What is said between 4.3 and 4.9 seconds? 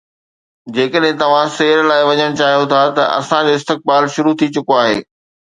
ٿي چڪو